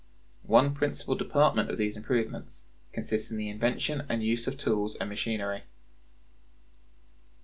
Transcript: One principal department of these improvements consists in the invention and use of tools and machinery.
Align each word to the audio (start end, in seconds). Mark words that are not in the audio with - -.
One 0.47 0.73
principal 0.73 1.13
department 1.13 1.69
of 1.69 1.77
these 1.77 1.95
improvements 1.95 2.65
consists 2.91 3.29
in 3.29 3.37
the 3.37 3.49
invention 3.49 4.03
and 4.09 4.23
use 4.23 4.47
of 4.47 4.57
tools 4.57 4.95
and 4.95 5.07
machinery. 5.07 5.61